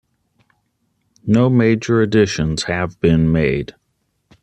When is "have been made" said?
2.63-3.75